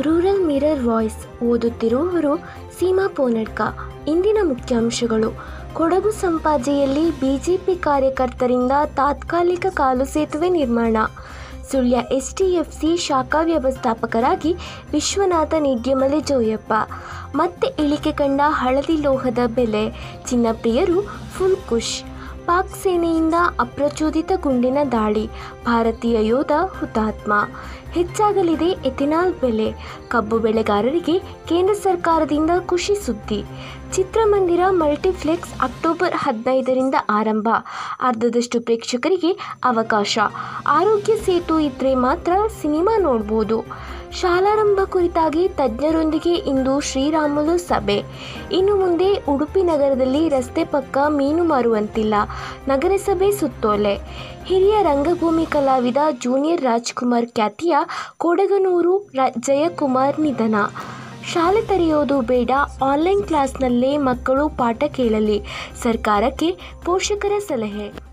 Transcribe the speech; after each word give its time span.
Rural 0.00 0.46
mirror 0.46 0.84
voice 0.84 1.42
ಓದುತ್ತಿರುವವರು 1.42 2.36
ಸೀಮಾ 2.78 3.12
ಪೋನಡ್ಕ. 3.16 3.60
ಇಂದಿನ 4.08 4.38
ಮುಖ್ಯಾಂಶಗಳು. 4.42 5.30
ಕೊಡಗು 5.74 6.10
ಸಂಪಾಜೆಯಲ್ಲಿ 6.10 7.10
ಬಿಜೆಪಿ 7.10 7.76
ಕಾರ್ಯಕರ್ತರಿಂದ 7.76 8.72
ತಾತ್ಕಾಲಿಕ 8.96 9.66
ಕಾಲು 9.70 10.04
ಸೇತುವೆ 10.04 10.48
ನಿರ್ಮಾಣ. 10.48 10.96
ಸುಳ್ಯ 11.72 11.96
ಎಸ್ಟಿಎಫ್ಸಿ 12.12 12.96
ಶಾಖಾ 12.96 13.42
ವ್ಯವಸ್ಥಾಪಕರಾಗಿ 13.42 14.54
ವಿಶ್ವನಾಥ 14.92 15.54
ನಿಡ್ಯಮಲೆ 15.58 16.20
ಜೋಯಪ್ಪ. 16.20 16.72
ಮತ್ತೆ 17.34 17.82
ಇಳಿಕೆ 17.82 18.12
ಕಂಡ 18.12 18.40
ಹಳದಿ 18.46 19.02
ಲೋಹದ 19.02 19.38
ಬೆಲೆ. 19.54 20.16
ಚಿನ್ನಪ್ರಿಯರು 20.26 21.02
ಫುಲ್ 21.32 21.56
ಖುಷ್ 21.68 22.02
ಪಾಕ್ 22.46 22.68
ಸೇನೆಯಿಂದ 22.68 23.34
ಅಪ್ರಚೋದಿತ 23.60 24.32
ಗುಂಡಿನ 24.42 24.78
ದಾಳಿ. 24.92 25.26
ಭಾರತೀಯ 25.66 26.26
ಯೋಧ 26.26 26.52
ಹುತಾತ್ಮ. 26.80 27.32
ಹೆಚ್ಚಾಗಲಿದೆ 27.92 28.64
ಎಥೆನಾಲ್ 28.64 29.34
ಬೆಲೆ. 29.40 29.74
ಕಬ್ಬು 30.08 30.38
ಬೆಳೆಗಾರರಿಗೆ 30.38 31.18
ಕೇಂದ್ರ 31.18 31.74
ಸರ್ಕಾರದಿಂದ 31.74 32.50
ಖುಷಿ 32.66 32.94
ಸುದ್ದಿ. 32.94 33.44
ಚಿತ್ರಮಂದಿರ 33.92 34.60
ಮಲ್ಟಿಪ್ಲೆಕ್ಸ್ 34.70 35.52
ಅಕ್ಟೋಬರ್ 35.60 36.14
ಹದಿನೈದರಿಂದ 36.14 36.94
ಆರಂಭ. 37.10 37.48
ಅರ್ಧದಷ್ಟು 38.00 38.60
ಪ್ರೇಕ್ಷಕರಿಗೆ 38.60 39.32
ಅವಕಾಶ. 39.64 40.18
ಆರೋಗ್ಯ 40.66 41.16
ಸೇತು 41.16 41.60
ಇದ್ರೆ 41.60 41.94
ಮಾತ್ರ 41.94 42.32
ಸಿನಿಮಾ 42.62 42.98
ನೋಡ್ಬೋದು. 42.98 43.60
ಶಾಲಾರಂಭ 44.20 44.78
ಕುರಿತಾಗಿ 44.84 45.48
ತಜ್ಞರೊಂದಿಗೆ 45.48 46.34
ಇಂದು 46.34 46.80
ಶ್ರೀರಾಮುಲು 46.80 47.58
ಸಭೆ. 47.58 48.02
ಇನ್ನು 48.52 48.76
ಮುಂದೆ 48.76 49.14
ಉಡುಪಿ 49.14 49.62
ನಗರದಲ್ಲಿ 49.62 50.28
ರಸ್ತೆ 50.28 50.64
ಪಕ್ಕ 50.64 50.98
ಮೀನು 51.08 51.44
ಮಾರುವಂತಿಲ್ಲ. 51.44 52.14
ನಗರಸಭೆ 52.68 53.30
ಸುತ್ತೋಲೆ. 53.30 53.94
ಹಿರಿಯ 54.44 54.82
ರಂಗಭೂಮಿ 54.82 55.46
ಕಲಾವಿದ 55.46 55.96
ಜೂನಿಯರ್ 56.22 56.62
ರಾಜ್ಕುಮಾರ್ 56.62 57.26
ಖ್ಯಾತಿಯ 57.26 57.76
ಕೊಡಗನೂರು 58.18 59.10
ಜಯಕುಮಾರ್ 59.38 60.20
ನಿಧನ. 60.20 60.54
ಶಾಲೆ 61.32 61.62
ತೆರೆಯೋದು 61.62 62.20
ಬೇಡ, 62.20 62.50
ಆನ್ಲೈನ್ 62.84 63.22
ಕ್ಲಾಸ್ನಲ್ಲೇ 63.22 63.96
ಮಕ್ಕಳು 63.96 64.48
ಪಾಠ 64.48 64.84
ಕೇಳಲಿ. 64.84 65.42
ಸರ್ಕಾರಕ್ಕೆ 65.82 66.56
ಪೋಷಕರ 66.84 67.32
ಸಲಹೆ. 67.48 68.05